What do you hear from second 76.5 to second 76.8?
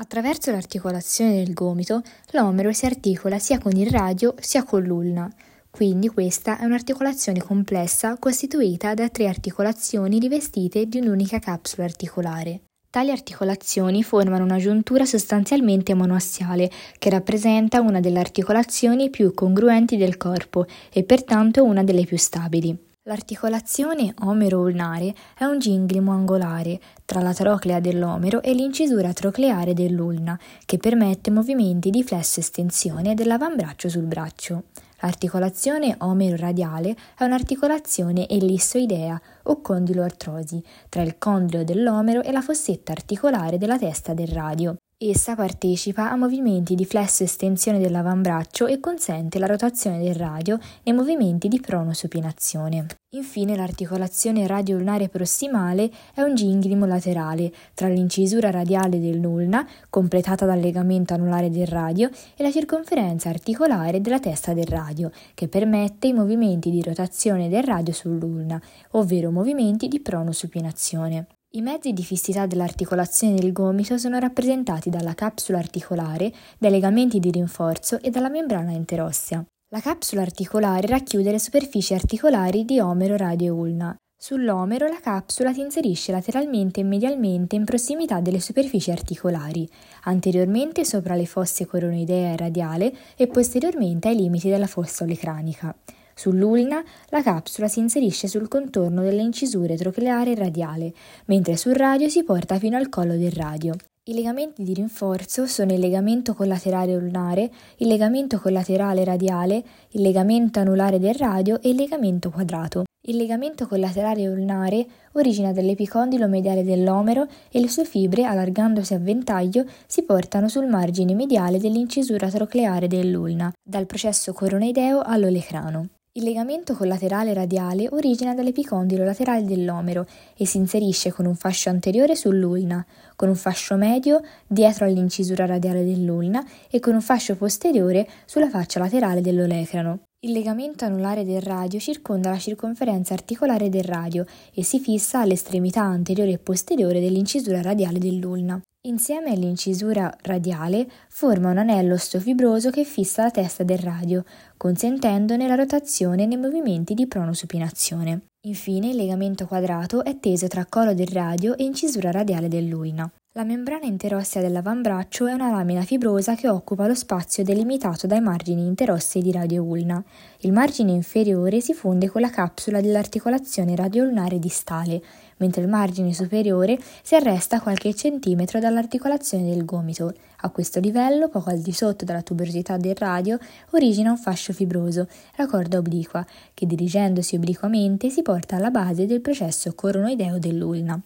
dai